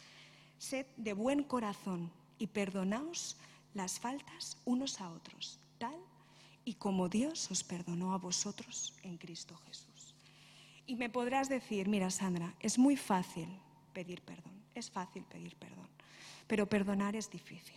Sed 0.57 0.85
de 0.97 1.13
buen 1.13 1.45
corazón 1.45 2.11
y 2.37 2.47
perdonaos 2.47 3.37
las 3.73 4.01
faltas 4.01 4.57
unos 4.65 4.99
a 4.99 5.09
otros, 5.09 5.61
tal 5.77 5.97
y 6.65 6.73
como 6.73 7.07
Dios 7.07 7.49
os 7.51 7.63
perdonó 7.63 8.11
a 8.13 8.17
vosotros 8.17 8.93
en 9.01 9.15
Cristo 9.15 9.55
Jesús. 9.65 10.13
Y 10.85 10.97
me 10.97 11.09
podrás 11.09 11.47
decir, 11.47 11.87
mira 11.87 12.09
Sandra, 12.09 12.53
es 12.59 12.77
muy 12.77 12.97
fácil 12.97 13.47
pedir 13.93 14.21
perdón. 14.23 14.56
Es 14.77 14.91
fácil 14.91 15.23
pedir 15.23 15.55
perdón, 15.55 15.89
pero 16.45 16.69
perdonar 16.69 17.15
es 17.15 17.31
difícil, 17.31 17.75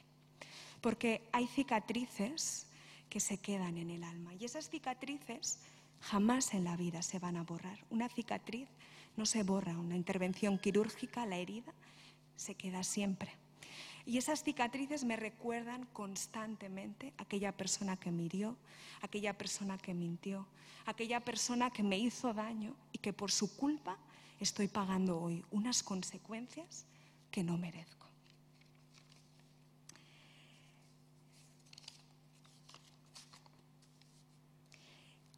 porque 0.83 1.23
hay 1.33 1.47
cicatrices 1.47 2.67
que 3.09 3.21
se 3.21 3.39
quedan 3.39 3.79
en 3.79 3.89
el 3.89 4.05
alma 4.05 4.35
y 4.35 4.45
esas 4.45 4.69
cicatrices 4.69 5.61
jamás 6.01 6.53
en 6.53 6.65
la 6.65 6.77
vida 6.77 7.01
se 7.01 7.19
van 7.19 7.37
a 7.37 7.43
borrar. 7.43 7.79
Una 7.89 8.11
cicatriz 8.11 8.69
no 9.17 9.25
se 9.25 9.43
borra, 9.43 9.79
una 9.79 9.97
intervención 9.97 10.59
quirúrgica, 10.59 11.25
la 11.25 11.37
herida, 11.37 11.73
se 12.37 12.55
queda 12.55 12.83
siempre. 12.83 13.33
Y 14.05 14.19
esas 14.19 14.43
cicatrices 14.43 15.05
me 15.05 15.17
recuerdan 15.17 15.87
constantemente 15.93 17.13
a 17.17 17.23
aquella 17.23 17.53
persona 17.53 17.97
que 17.97 18.11
me 18.11 18.25
hirió, 18.25 18.57
aquella 19.01 19.39
persona 19.39 19.79
que 19.79 19.95
mintió, 19.95 20.47
aquella 20.85 21.21
persona 21.21 21.71
que 21.71 21.83
me 21.83 21.99
hizo 21.99 22.35
daño 22.35 22.75
y 22.93 22.99
que 22.99 23.13
por 23.13 23.31
su 23.31 23.57
culpa 23.57 23.99
estoy 24.39 24.69
pagando 24.69 25.21
hoy 25.21 25.45
unas 25.51 25.83
consecuencias 25.83 26.87
que 27.31 27.43
no 27.43 27.57
merezco. 27.57 28.07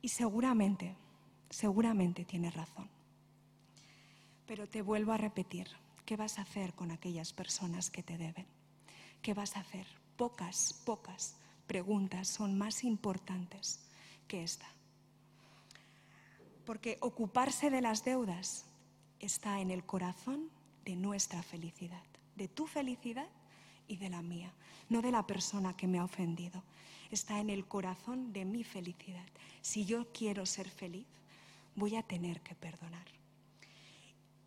Y 0.01 0.09
seguramente, 0.09 0.97
seguramente 1.49 2.25
tienes 2.25 2.55
razón. 2.55 2.89
Pero 4.47 4.69
te 4.69 4.83
vuelvo 4.83 5.13
a 5.13 5.17
repetir, 5.17 5.69
¿qué 6.05 6.17
vas 6.17 6.39
a 6.39 6.43
hacer 6.43 6.75
con 6.75 6.91
aquellas 6.91 7.33
personas 7.33 7.91
que 7.91 8.03
te 8.03 8.19
deben? 8.19 8.47
¿Qué 9.23 9.33
vas 9.33 9.57
a 9.57 9.61
hacer? 9.61 9.87
Pocas, 10.17 10.83
pocas 10.85 11.37
preguntas 11.69 12.27
son 12.29 12.59
más 12.59 12.83
importantes 12.83 13.81
que 14.27 14.43
esta. 14.43 14.67
Porque 16.67 16.99
ocuparse 17.01 17.71
de 17.71 17.81
las 17.81 18.05
deudas 18.05 18.67
está 19.21 19.61
en 19.61 19.71
el 19.71 19.85
corazón 19.85 20.51
de 20.85 20.97
nuestra 20.97 21.43
felicidad, 21.43 22.03
de 22.37 22.49
tu 22.49 22.67
felicidad 22.67 23.29
y 23.89 23.97
de 23.97 24.11
la 24.11 24.23
mía, 24.23 24.53
no 24.89 25.03
de 25.03 25.13
la 25.13 25.27
persona 25.27 25.77
que 25.77 25.87
me 25.87 25.99
ha 25.99 26.05
ofendido. 26.05 26.63
Está 27.11 27.41
en 27.41 27.51
el 27.51 27.67
corazón 27.67 28.33
de 28.33 28.45
mi 28.45 28.65
felicidad. 28.65 29.27
Si 29.61 29.85
yo 29.85 30.13
quiero 30.13 30.47
ser 30.47 30.69
feliz, 30.69 31.07
voy 31.75 31.97
a 31.97 32.03
tener 32.03 32.41
que 32.41 32.55
perdonar. 32.55 33.07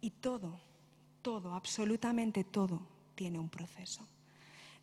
Y 0.01 0.10
todo, 0.10 0.60
todo, 1.22 1.54
absolutamente 1.54 2.44
todo 2.44 2.82
tiene 3.15 3.39
un 3.39 3.50
proceso. 3.50 4.06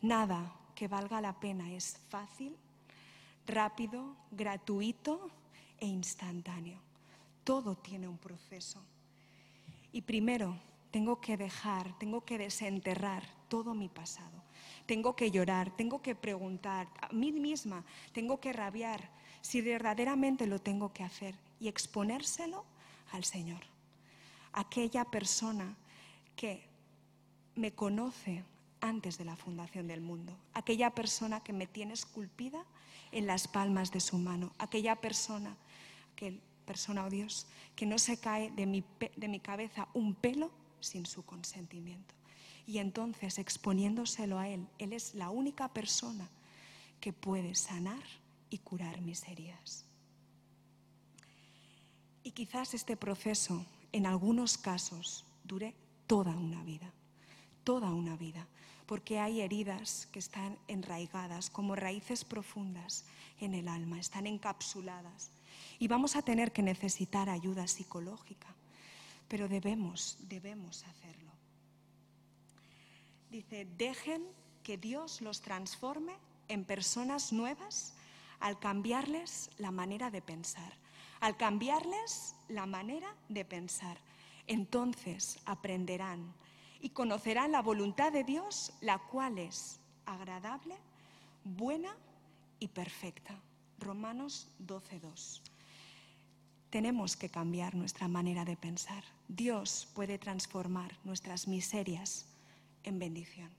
Nada 0.01 0.53
que 0.75 0.87
valga 0.87 1.21
la 1.21 1.39
pena 1.39 1.71
es 1.71 1.97
fácil, 2.09 2.55
rápido, 3.45 4.15
gratuito 4.31 5.29
e 5.79 5.85
instantáneo. 5.85 6.79
Todo 7.43 7.75
tiene 7.75 8.07
un 8.07 8.17
proceso. 8.17 8.81
Y 9.91 10.01
primero 10.01 10.57
tengo 10.93 11.19
que 11.19 11.37
dejar, 11.37 11.97
tengo 11.97 12.23
que 12.23 12.37
desenterrar 12.37 13.23
todo 13.49 13.73
mi 13.73 13.89
pasado. 13.89 14.43
Tengo 14.85 15.15
que 15.15 15.31
llorar, 15.31 15.75
tengo 15.75 16.03
que 16.03 16.13
preguntar 16.13 16.87
a 17.01 17.11
mí 17.11 17.31
misma, 17.31 17.83
tengo 18.11 18.39
que 18.39 18.53
rabiar 18.53 19.09
si 19.41 19.61
verdaderamente 19.61 20.45
lo 20.45 20.59
tengo 20.59 20.93
que 20.93 21.03
hacer 21.03 21.33
y 21.59 21.67
exponérselo 21.67 22.63
al 23.11 23.23
Señor. 23.23 23.61
Aquella 24.51 25.03
persona 25.05 25.75
que 26.35 26.63
me 27.55 27.71
conoce 27.71 28.43
antes 28.79 29.17
de 29.17 29.25
la 29.25 29.35
fundación 29.35 29.87
del 29.87 30.01
mundo, 30.01 30.37
aquella 30.53 30.91
persona 30.91 31.39
que 31.39 31.53
me 31.53 31.65
tiene 31.65 31.93
esculpida 31.93 32.65
en 33.11 33.25
las 33.25 33.47
palmas 33.47 33.91
de 33.91 33.99
su 33.99 34.19
mano, 34.19 34.51
aquella 34.59 34.95
persona 34.97 35.57
que 36.15 36.39
persona 36.67 37.03
oh 37.03 37.09
Dios, 37.09 37.47
que 37.75 37.87
no 37.87 37.97
se 37.97 38.19
cae 38.19 38.51
de 38.51 38.67
mi 39.27 39.39
cabeza 39.39 39.87
un 39.95 40.13
pelo 40.13 40.51
sin 40.83 41.05
su 41.05 41.23
consentimiento. 41.25 42.13
Y 42.65 42.77
entonces, 42.77 43.39
exponiéndoselo 43.39 44.39
a 44.39 44.47
Él, 44.47 44.67
Él 44.77 44.93
es 44.93 45.15
la 45.15 45.29
única 45.29 45.73
persona 45.73 46.29
que 46.99 47.11
puede 47.11 47.55
sanar 47.55 48.03
y 48.49 48.59
curar 48.59 49.01
mis 49.01 49.27
heridas. 49.27 49.85
Y 52.23 52.31
quizás 52.31 52.73
este 52.73 52.95
proceso, 52.95 53.65
en 53.91 54.05
algunos 54.05 54.57
casos, 54.57 55.25
dure 55.43 55.75
toda 56.07 56.31
una 56.31 56.63
vida, 56.63 56.93
toda 57.63 57.89
una 57.91 58.15
vida, 58.15 58.47
porque 58.85 59.19
hay 59.19 59.41
heridas 59.41 60.07
que 60.11 60.19
están 60.19 60.57
enraigadas 60.67 61.49
como 61.49 61.75
raíces 61.75 62.23
profundas 62.23 63.05
en 63.39 63.53
el 63.53 63.67
alma, 63.67 63.99
están 63.99 64.27
encapsuladas 64.27 65.31
y 65.79 65.87
vamos 65.87 66.15
a 66.15 66.21
tener 66.21 66.51
que 66.51 66.61
necesitar 66.61 67.29
ayuda 67.29 67.67
psicológica, 67.67 68.47
pero 69.33 69.47
debemos, 69.47 70.15
debemos 70.29 70.83
hacerlo. 70.83 71.31
Dice, 73.31 73.65
dejen 73.79 74.23
que 74.61 74.77
Dios 74.77 75.21
los 75.21 75.41
transforme 75.41 76.13
en 76.49 76.63
personas 76.65 77.33
nuevas 77.33 77.95
al 78.39 78.59
cambiarles 78.59 79.49
la 79.57 79.71
manera 79.71 80.11
de 80.11 80.21
pensar, 80.21 80.71
al 81.19 81.35
cambiarles 81.35 82.35
la 82.47 82.67
manera 82.67 83.15
de 83.27 83.43
pensar. 83.43 83.97
Entonces 84.45 85.39
aprenderán 85.45 86.31
y 86.79 86.89
conocerán 86.89 87.53
la 87.53 87.63
voluntad 87.63 88.11
de 88.11 88.23
Dios, 88.23 88.71
la 88.81 88.99
cual 88.99 89.39
es 89.39 89.79
agradable, 90.05 90.75
buena 91.43 91.97
y 92.59 92.67
perfecta. 92.67 93.41
Romanos 93.79 94.47
12.2 94.63 95.41
tenemos 96.73 97.15
que 97.15 97.29
cambiar 97.29 97.75
nuestra 97.75 98.07
manera 98.07 98.45
de 98.45 98.57
pensar. 98.57 99.03
Dios 99.35 99.87
puede 99.95 100.19
transformar 100.19 100.95
nuestras 101.03 101.47
miserias 101.47 102.27
en 102.83 102.99
bendición. 102.99 103.49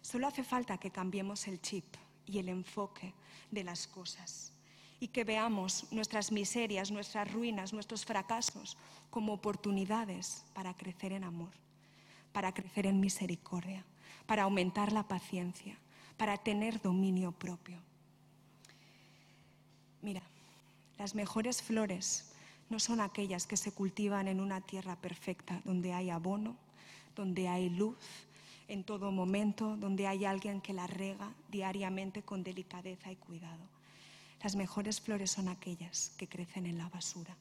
Solo 0.00 0.26
hace 0.26 0.42
falta 0.42 0.78
que 0.78 0.90
cambiemos 0.90 1.46
el 1.48 1.60
chip 1.60 1.84
y 2.24 2.38
el 2.38 2.48
enfoque 2.48 3.12
de 3.50 3.62
las 3.62 3.86
cosas 3.86 4.52
y 5.00 5.08
que 5.08 5.24
veamos 5.24 5.92
nuestras 5.92 6.32
miserias, 6.32 6.90
nuestras 6.90 7.30
ruinas, 7.30 7.74
nuestros 7.74 8.06
fracasos 8.06 8.78
como 9.10 9.34
oportunidades 9.34 10.46
para 10.54 10.74
crecer 10.74 11.12
en 11.12 11.24
amor, 11.24 11.52
para 12.32 12.54
crecer 12.54 12.86
en 12.86 13.00
misericordia, 13.00 13.84
para 14.26 14.44
aumentar 14.44 14.92
la 14.92 15.06
paciencia, 15.06 15.78
para 16.16 16.38
tener 16.38 16.80
dominio 16.80 17.32
propio. 17.32 17.82
Mira, 20.00 20.22
las 20.96 21.14
mejores 21.14 21.60
flores 21.60 22.33
no 22.70 22.80
son 22.80 23.00
aquellas 23.00 23.46
que 23.46 23.56
se 23.56 23.72
cultivan 23.72 24.28
en 24.28 24.40
una 24.40 24.60
tierra 24.60 24.96
perfecta, 24.96 25.60
donde 25.64 25.92
hay 25.92 26.10
abono, 26.10 26.56
donde 27.14 27.48
hay 27.48 27.68
luz 27.70 27.98
en 28.68 28.84
todo 28.84 29.12
momento, 29.12 29.76
donde 29.76 30.06
hay 30.06 30.24
alguien 30.24 30.60
que 30.60 30.72
la 30.72 30.86
rega 30.86 31.32
diariamente 31.50 32.22
con 32.22 32.42
delicadeza 32.42 33.12
y 33.12 33.16
cuidado. 33.16 33.62
Las 34.42 34.56
mejores 34.56 35.00
flores 35.00 35.30
son 35.30 35.48
aquellas 35.48 36.10
que 36.18 36.28
crecen 36.28 36.66
en 36.66 36.78
la 36.78 36.88
basura, 36.88 37.36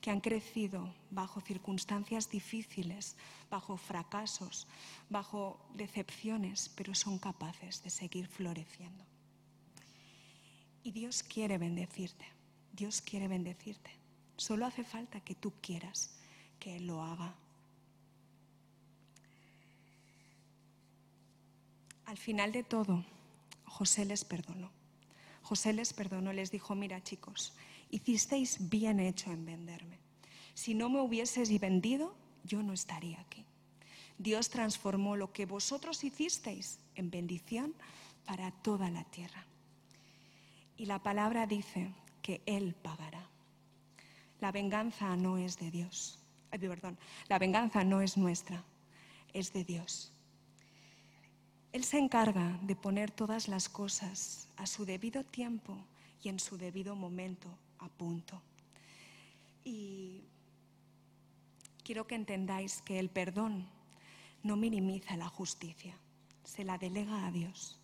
que 0.00 0.10
han 0.10 0.20
crecido 0.20 0.92
bajo 1.10 1.40
circunstancias 1.40 2.30
difíciles, 2.30 3.16
bajo 3.50 3.76
fracasos, 3.76 4.66
bajo 5.08 5.58
decepciones, 5.74 6.70
pero 6.76 6.94
son 6.94 7.18
capaces 7.18 7.82
de 7.82 7.90
seguir 7.90 8.26
floreciendo. 8.28 9.04
Y 10.82 10.90
Dios 10.90 11.22
quiere 11.22 11.56
bendecirte, 11.56 12.26
Dios 12.72 13.00
quiere 13.00 13.28
bendecirte. 13.28 14.03
Solo 14.36 14.66
hace 14.66 14.84
falta 14.84 15.20
que 15.20 15.34
tú 15.34 15.52
quieras 15.60 16.18
que 16.58 16.76
Él 16.76 16.86
lo 16.86 17.02
haga. 17.02 17.34
Al 22.06 22.18
final 22.18 22.52
de 22.52 22.62
todo, 22.62 23.04
José 23.64 24.04
les 24.04 24.24
perdonó. 24.24 24.70
José 25.42 25.72
les 25.72 25.92
perdonó, 25.92 26.32
les 26.32 26.50
dijo, 26.50 26.74
mira 26.74 27.02
chicos, 27.02 27.52
hicisteis 27.90 28.68
bien 28.70 29.00
hecho 29.00 29.30
en 29.30 29.44
venderme. 29.44 29.98
Si 30.54 30.74
no 30.74 30.88
me 30.88 31.00
hubieses 31.00 31.48
vendido, 31.60 32.14
yo 32.44 32.62
no 32.62 32.72
estaría 32.72 33.20
aquí. 33.20 33.44
Dios 34.18 34.48
transformó 34.48 35.16
lo 35.16 35.32
que 35.32 35.44
vosotros 35.44 36.04
hicisteis 36.04 36.78
en 36.94 37.10
bendición 37.10 37.74
para 38.24 38.50
toda 38.50 38.90
la 38.90 39.04
tierra. 39.04 39.44
Y 40.76 40.86
la 40.86 41.02
palabra 41.02 41.46
dice 41.46 41.92
que 42.22 42.42
Él 42.46 42.74
pagará. 42.74 43.28
La 44.44 44.52
venganza 44.52 45.16
no 45.16 45.38
es 45.38 45.58
de 45.58 45.70
Dios. 45.70 46.18
perdón, 46.50 46.98
la 47.28 47.38
venganza 47.38 47.82
no 47.82 48.02
es 48.02 48.18
nuestra, 48.18 48.62
es 49.32 49.54
de 49.54 49.64
Dios. 49.64 50.12
Él 51.72 51.82
se 51.82 51.96
encarga 51.96 52.58
de 52.60 52.76
poner 52.76 53.10
todas 53.10 53.48
las 53.48 53.70
cosas 53.70 54.46
a 54.58 54.66
su 54.66 54.84
debido 54.84 55.24
tiempo 55.24 55.78
y 56.22 56.28
en 56.28 56.38
su 56.38 56.58
debido 56.58 56.94
momento 56.94 57.48
a 57.78 57.88
punto. 57.88 58.42
Y 59.64 60.20
quiero 61.82 62.06
que 62.06 62.14
entendáis 62.14 62.82
que 62.82 62.98
el 62.98 63.08
perdón 63.08 63.66
no 64.42 64.56
minimiza 64.56 65.16
la 65.16 65.30
justicia, 65.30 65.96
se 66.44 66.64
la 66.64 66.76
delega 66.76 67.26
a 67.26 67.32
Dios. 67.32 67.80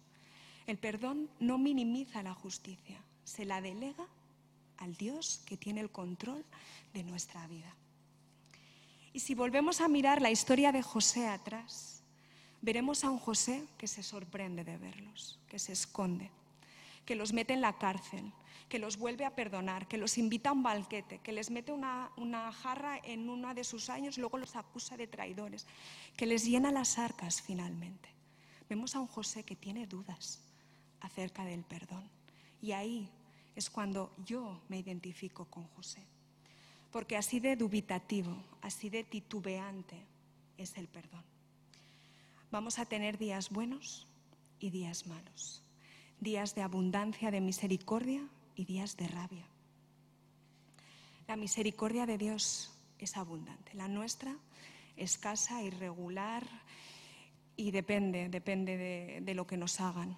El 0.67 0.77
perdón 0.77 1.31
no 1.41 1.57
minimiza 1.57 2.23
la 2.23 2.35
justicia, 2.35 3.03
se 3.25 3.47
la 3.47 3.63
delega 3.63 4.07
al 4.81 4.97
Dios 4.97 5.43
que 5.47 5.57
tiene 5.57 5.81
el 5.81 5.91
control 5.91 6.45
de 6.93 7.05
nuestra 7.05 7.47
vida. 7.47 7.75
Y 9.13 9.21
si 9.21 9.35
volvemos 9.35 9.81
a 9.81 9.89
mirar 9.89 10.21
la 10.21 10.31
historia 10.31 10.73
de 10.73 10.83
José 10.83 11.29
atrás, 11.29 12.03
veremos 12.61 13.05
a 13.05 13.11
un 13.11 13.19
José 13.19 13.67
que 13.79 13.87
se 13.87 14.03
sorprende 14.03 14.65
de 14.65 14.77
verlos, 14.77 15.39
que 15.49 15.59
se 15.59 15.73
esconde, 15.73 16.31
que 17.05 17.15
los 17.15 17.33
mete 17.33 17.53
en 17.55 17.61
la 17.61 17.79
cárcel, 17.79 18.33
que 18.69 18.79
los 18.79 18.97
vuelve 18.97 19.25
a 19.25 19.35
perdonar, 19.35 19.89
que 19.89 19.99
los 19.99 20.17
invita 20.17 20.51
a 20.51 20.53
un 20.53 20.63
banquete, 20.63 21.19
que 21.19 21.33
les 21.33 21.51
mete 21.51 21.73
una, 21.73 22.53
jarra 22.53 22.99
en 23.03 23.29
uno 23.29 23.53
de 23.53 23.65
sus 23.65 23.91
años, 23.91 24.17
luego 24.17 24.39
los 24.39 24.55
acusa 24.55 24.97
de 24.97 25.09
traidores, 25.09 25.67
que 26.17 26.27
les 26.27 26.45
llena 26.45 26.71
las 26.71 26.97
arcas 26.97 27.43
finalmente. 27.43 28.09
Vemos 28.69 28.95
a 28.95 29.01
un 29.01 29.09
José 29.09 29.43
que 29.43 29.57
tiene 29.57 29.89
dudas 29.89 30.41
acerca 31.01 31.45
del 31.45 31.65
perdón. 31.65 32.09
Y 32.63 32.71
ahí 32.71 33.11
es 33.61 33.69
cuando 33.69 34.11
yo 34.25 34.63
me 34.71 34.79
identifico 34.79 35.45
con 35.45 35.65
José. 35.77 36.03
Porque 36.91 37.19
así 37.19 37.41
de 37.41 37.57
dubitativo, 37.57 38.35
así 38.63 38.89
de 38.89 39.05
titubeante 39.05 39.99
es 40.57 40.79
el 40.79 40.89
perdón. 40.89 41.23
Vamos 42.51 42.79
a 42.79 42.87
tener 42.87 43.19
días 43.19 43.51
buenos 43.51 44.07
y 44.61 44.71
días 44.71 45.07
malos, 45.07 45.63
días 46.21 46.55
de 46.55 46.63
abundancia 46.63 47.31
de 47.31 47.43
misericordia 47.43 48.27
y 48.57 48.65
días 48.65 48.97
de 48.97 49.09
rabia. 49.09 49.47
La 51.29 51.37
misericordia 51.37 52.07
de 52.07 52.17
Dios 52.17 52.73
es 52.99 53.19
abundante, 53.19 53.75
la 53.75 53.89
nuestra 53.89 54.35
escasa, 54.97 55.63
irregular 55.63 56.47
y 57.57 57.73
depende, 57.73 58.31
depende 58.31 58.79
de, 58.79 59.21
de 59.21 59.35
lo 59.35 59.47
que 59.47 59.59
nos 59.59 59.81
hagan. 59.83 60.17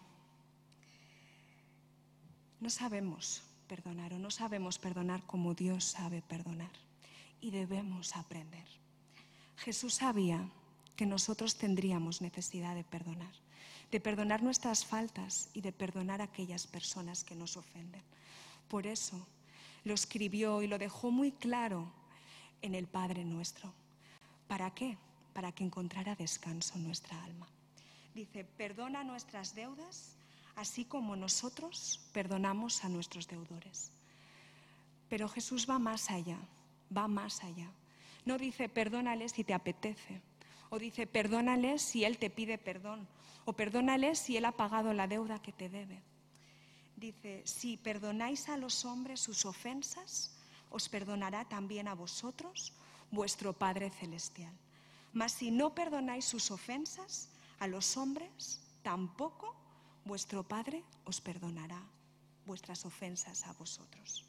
No 2.62 2.70
sabemos 2.70 3.42
perdonar 3.66 4.14
o 4.14 4.20
no 4.20 4.30
sabemos 4.30 4.78
perdonar 4.78 5.26
como 5.26 5.52
Dios 5.52 5.82
sabe 5.82 6.22
perdonar 6.22 6.70
y 7.40 7.50
debemos 7.50 8.14
aprender. 8.14 8.68
Jesús 9.56 9.94
sabía 9.94 10.48
que 10.94 11.04
nosotros 11.04 11.56
tendríamos 11.56 12.22
necesidad 12.22 12.76
de 12.76 12.84
perdonar, 12.84 13.34
de 13.90 13.98
perdonar 13.98 14.44
nuestras 14.44 14.86
faltas 14.86 15.48
y 15.54 15.60
de 15.60 15.72
perdonar 15.72 16.20
a 16.20 16.30
aquellas 16.30 16.68
personas 16.68 17.24
que 17.24 17.34
nos 17.34 17.56
ofenden. 17.56 18.04
Por 18.68 18.86
eso 18.86 19.26
lo 19.82 19.94
escribió 19.94 20.62
y 20.62 20.68
lo 20.68 20.78
dejó 20.78 21.10
muy 21.10 21.32
claro 21.32 21.92
en 22.62 22.76
el 22.76 22.86
Padre 22.86 23.24
nuestro. 23.24 23.74
¿Para 24.46 24.70
qué? 24.72 24.96
Para 25.32 25.50
que 25.50 25.64
encontrara 25.64 26.14
descanso 26.14 26.76
en 26.76 26.84
nuestra 26.84 27.24
alma. 27.24 27.48
Dice, 28.14 28.44
perdona 28.44 29.02
nuestras 29.02 29.56
deudas, 29.56 30.14
así 30.56 30.84
como 30.84 31.16
nosotros 31.16 32.00
perdonamos 32.12 32.84
a 32.84 32.88
nuestros 32.88 33.28
deudores. 33.28 33.90
Pero 35.08 35.28
Jesús 35.28 35.66
va 35.68 35.78
más 35.78 36.10
allá, 36.10 36.38
va 36.96 37.08
más 37.08 37.42
allá. 37.44 37.70
No 38.24 38.38
dice, 38.38 38.68
perdónale 38.68 39.28
si 39.28 39.44
te 39.44 39.54
apetece 39.54 40.20
o 40.72 40.78
dice, 40.78 41.06
perdónale 41.06 41.78
si 41.78 42.02
Él 42.02 42.16
te 42.16 42.30
pide 42.30 42.56
perdón. 42.56 43.06
O 43.44 43.52
perdónale 43.52 44.14
si 44.14 44.38
Él 44.38 44.46
ha 44.46 44.52
pagado 44.52 44.94
la 44.94 45.06
deuda 45.06 45.42
que 45.42 45.52
te 45.52 45.68
debe. 45.68 46.00
Dice, 46.96 47.42
si 47.44 47.76
perdonáis 47.76 48.48
a 48.48 48.56
los 48.56 48.86
hombres 48.86 49.20
sus 49.20 49.44
ofensas, 49.44 50.34
os 50.70 50.88
perdonará 50.88 51.44
también 51.44 51.88
a 51.88 51.94
vosotros 51.94 52.72
vuestro 53.10 53.52
Padre 53.52 53.90
Celestial. 53.90 54.54
Mas 55.12 55.32
si 55.32 55.50
no 55.50 55.74
perdonáis 55.74 56.24
sus 56.24 56.50
ofensas 56.50 57.28
a 57.58 57.66
los 57.66 57.98
hombres, 57.98 58.62
tampoco 58.82 59.54
vuestro 60.04 60.42
Padre 60.42 60.84
os 61.04 61.20
perdonará 61.20 61.82
vuestras 62.46 62.84
ofensas 62.84 63.46
a 63.46 63.52
vosotros. 63.52 64.24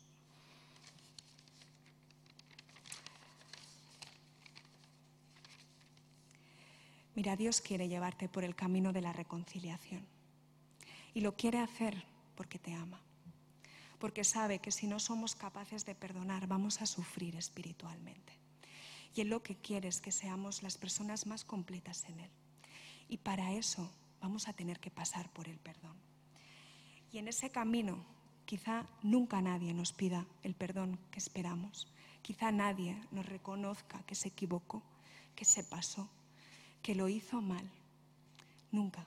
Mira, 7.16 7.36
Dios 7.36 7.62
quiere 7.62 7.88
llevarte 7.88 8.28
por 8.28 8.44
el 8.44 8.56
camino 8.56 8.92
de 8.92 9.02
la 9.02 9.14
reconciliación. 9.14 10.06
Y 11.14 11.22
lo 11.22 11.36
quiere 11.36 11.60
hacer 11.60 12.04
porque 12.36 12.58
te 12.58 12.74
ama. 12.74 13.00
Porque 14.00 14.24
sabe 14.24 14.60
que 14.60 14.72
si 14.72 14.88
no 14.88 15.00
somos 15.00 15.36
capaces 15.36 15.86
de 15.86 15.94
perdonar, 15.94 16.48
vamos 16.48 16.82
a 16.82 16.88
sufrir 16.88 17.36
espiritualmente. 17.36 18.34
Y 19.16 19.22
Él 19.22 19.30
lo 19.30 19.44
que 19.44 19.56
quiere 19.56 19.88
es 19.88 20.02
que 20.02 20.12
seamos 20.12 20.64
las 20.64 20.78
personas 20.78 21.28
más 21.28 21.46
completas 21.46 22.04
en 22.10 22.20
Él. 22.20 22.32
Y 23.08 23.18
para 23.18 23.54
eso 23.54 23.92
vamos 24.24 24.48
a 24.48 24.54
tener 24.54 24.80
que 24.80 24.90
pasar 24.90 25.30
por 25.34 25.50
el 25.50 25.60
perdón. 25.60 25.98
Y 27.12 27.18
en 27.18 27.28
ese 27.28 27.52
camino, 27.52 28.04
quizá 28.46 28.88
nunca 29.04 29.42
nadie 29.42 29.74
nos 29.74 29.92
pida 29.92 30.26
el 30.44 30.56
perdón 30.56 30.98
que 31.12 31.20
esperamos. 31.20 31.88
Quizá 32.22 32.52
nadie 32.54 32.98
nos 33.12 33.26
reconozca 33.26 34.02
que 34.04 34.16
se 34.16 34.30
equivocó, 34.30 34.82
que 35.36 35.44
se 35.44 35.62
pasó, 35.62 36.10
que 36.82 36.96
lo 36.96 37.10
hizo 37.10 37.42
mal. 37.42 37.70
Nunca. 38.72 39.06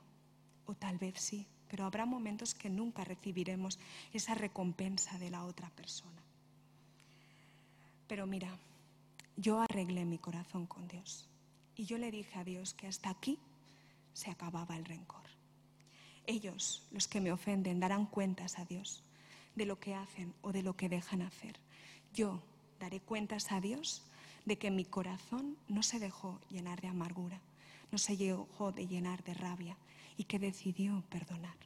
O 0.67 0.75
tal 0.75 0.99
vez 0.99 1.19
sí, 1.19 1.47
pero 1.71 1.87
habrá 1.87 2.05
momentos 2.05 2.53
que 2.53 2.69
nunca 2.69 3.03
recibiremos 3.03 3.79
esa 4.13 4.35
recompensa 4.35 5.19
de 5.19 5.31
la 5.31 5.45
otra 5.45 5.71
persona. 5.71 6.23
Pero 8.07 8.27
mira, 8.27 8.59
yo 9.39 9.61
arreglé 9.61 10.05
mi 10.05 10.19
corazón 10.19 10.67
con 10.67 10.87
Dios 10.89 11.27
y 11.75 11.87
yo 11.87 11.97
le 11.97 12.11
dije 12.11 12.39
a 12.39 12.45
Dios 12.45 12.75
que 12.75 12.87
hasta 12.87 13.09
aquí 13.09 13.39
se 14.17 14.31
acababa 14.31 14.79
el 14.79 14.87
rencor. 14.87 15.29
Ellos, 16.27 16.89
los 16.91 17.07
que 17.07 17.21
me 17.21 17.33
ofenden, 17.33 17.81
darán 17.81 18.07
cuentas 18.07 18.59
a 18.59 18.65
Dios 18.65 19.05
de 19.55 19.67
lo 19.67 19.79
que 19.79 19.95
hacen 19.95 20.33
o 20.41 20.53
de 20.53 20.63
lo 20.63 20.75
que 20.75 20.89
dejan 20.89 21.21
hacer. 21.21 21.61
Yo 22.15 22.43
daré 22.81 23.01
cuentas 23.01 23.53
a 23.53 23.61
Dios 23.61 24.03
de 24.47 24.57
que 24.57 24.71
mi 24.71 24.87
corazón 24.87 25.59
no 25.69 25.83
se 25.83 25.99
dejó 25.99 26.41
llenar 26.49 26.81
de 26.81 26.89
amargura, 26.89 27.43
no 27.93 27.99
se 27.99 28.17
dejó 28.17 28.73
de 28.73 28.87
llenar 28.87 29.23
de 29.23 29.35
rabia 29.35 29.77
y 30.17 30.25
que 30.25 30.39
decidió 30.39 31.05
perdonar. 31.11 31.59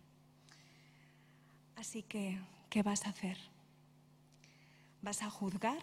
Así 1.76 2.02
que, 2.02 2.36
¿qué 2.68 2.82
vas 2.82 3.06
a 3.06 3.10
hacer? 3.10 3.38
¿Vas 5.02 5.22
a 5.22 5.30
juzgar? 5.30 5.82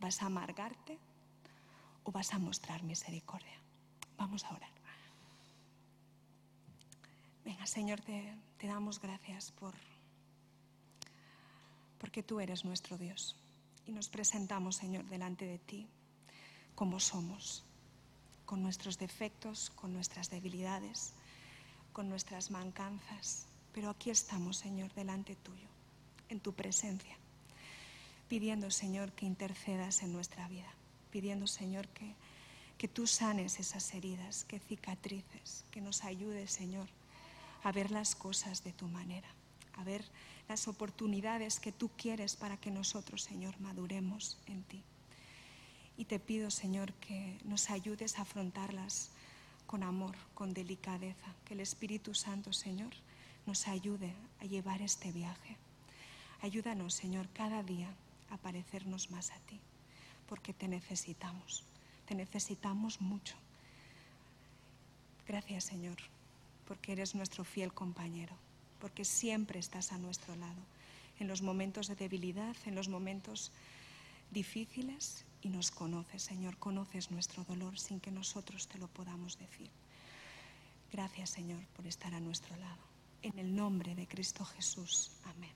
¿Vas 0.00 0.22
a 0.22 0.26
amargarte? 0.26 0.98
¿O 2.02 2.10
vas 2.10 2.34
a 2.34 2.40
mostrar 2.40 2.82
misericordia? 2.82 3.60
Vamos 4.16 4.44
a 4.44 4.50
orar. 4.50 4.77
Venga, 7.48 7.66
Señor, 7.66 8.02
te, 8.02 8.34
te 8.58 8.66
damos 8.66 9.00
gracias 9.00 9.52
por 9.52 9.72
porque 11.98 12.22
tú 12.22 12.40
eres 12.40 12.66
nuestro 12.66 12.98
Dios 12.98 13.36
y 13.86 13.92
nos 13.92 14.10
presentamos, 14.10 14.76
Señor, 14.76 15.06
delante 15.06 15.46
de 15.46 15.58
ti 15.58 15.88
como 16.74 17.00
somos 17.00 17.64
con 18.44 18.62
nuestros 18.62 18.98
defectos, 18.98 19.70
con 19.70 19.94
nuestras 19.94 20.28
debilidades, 20.28 21.14
con 21.94 22.10
nuestras 22.10 22.50
mancanzas. 22.50 23.46
Pero 23.72 23.88
aquí 23.88 24.10
estamos, 24.10 24.58
Señor, 24.58 24.92
delante 24.92 25.34
tuyo, 25.34 25.68
en 26.28 26.40
tu 26.40 26.52
presencia, 26.52 27.16
pidiendo, 28.28 28.70
Señor, 28.70 29.12
que 29.12 29.24
intercedas 29.24 30.02
en 30.02 30.12
nuestra 30.12 30.46
vida, 30.48 30.70
pidiendo, 31.10 31.46
Señor, 31.46 31.88
que, 31.88 32.14
que 32.76 32.88
tú 32.88 33.06
sanes 33.06 33.58
esas 33.58 33.94
heridas, 33.94 34.44
que 34.44 34.60
cicatrices, 34.60 35.64
que 35.70 35.80
nos 35.80 36.04
ayudes, 36.04 36.52
Señor, 36.52 36.90
a 37.62 37.72
ver 37.72 37.90
las 37.90 38.14
cosas 38.14 38.64
de 38.64 38.72
tu 38.72 38.88
manera, 38.88 39.28
a 39.74 39.84
ver 39.84 40.04
las 40.48 40.68
oportunidades 40.68 41.60
que 41.60 41.72
tú 41.72 41.90
quieres 41.96 42.36
para 42.36 42.56
que 42.56 42.70
nosotros, 42.70 43.22
Señor, 43.22 43.60
maduremos 43.60 44.38
en 44.46 44.62
ti. 44.64 44.82
Y 45.96 46.04
te 46.04 46.18
pido, 46.18 46.50
Señor, 46.50 46.92
que 46.94 47.38
nos 47.44 47.70
ayudes 47.70 48.18
a 48.18 48.22
afrontarlas 48.22 49.10
con 49.66 49.82
amor, 49.82 50.16
con 50.34 50.54
delicadeza, 50.54 51.34
que 51.44 51.54
el 51.54 51.60
Espíritu 51.60 52.14
Santo, 52.14 52.52
Señor, 52.52 52.92
nos 53.46 53.68
ayude 53.68 54.14
a 54.40 54.44
llevar 54.44 54.80
este 54.80 55.12
viaje. 55.12 55.56
Ayúdanos, 56.40 56.94
Señor, 56.94 57.28
cada 57.30 57.62
día 57.62 57.92
a 58.30 58.36
parecernos 58.36 59.10
más 59.10 59.30
a 59.30 59.38
ti, 59.40 59.60
porque 60.28 60.54
te 60.54 60.68
necesitamos, 60.68 61.64
te 62.06 62.14
necesitamos 62.14 63.00
mucho. 63.00 63.34
Gracias, 65.26 65.64
Señor, 65.64 65.96
porque 66.68 66.92
eres 66.92 67.14
nuestro 67.14 67.44
fiel 67.44 67.72
compañero, 67.72 68.36
porque 68.78 69.04
siempre 69.06 69.58
estás 69.58 69.90
a 69.90 69.98
nuestro 69.98 70.36
lado, 70.36 70.62
en 71.18 71.26
los 71.26 71.40
momentos 71.40 71.88
de 71.88 71.96
debilidad, 71.96 72.54
en 72.66 72.74
los 72.74 72.88
momentos 72.88 73.50
difíciles, 74.30 75.24
y 75.40 75.48
nos 75.48 75.70
conoces, 75.70 76.22
Señor, 76.22 76.58
conoces 76.58 77.10
nuestro 77.10 77.42
dolor 77.44 77.78
sin 77.78 78.00
que 78.00 78.10
nosotros 78.10 78.68
te 78.68 78.76
lo 78.76 78.88
podamos 78.88 79.38
decir. 79.38 79.70
Gracias, 80.92 81.30
Señor, 81.30 81.64
por 81.74 81.86
estar 81.86 82.14
a 82.14 82.20
nuestro 82.20 82.54
lado. 82.56 82.82
En 83.22 83.38
el 83.38 83.54
nombre 83.54 83.94
de 83.94 84.06
Cristo 84.06 84.44
Jesús. 84.44 85.12
Amén. 85.24 85.54